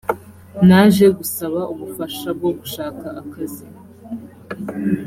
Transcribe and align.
naje 0.67 1.05
gusaba 1.17 1.59
ubufasha 1.73 2.27
bwo 2.37 2.51
gushaka 2.59 3.07
akazi 3.21 3.65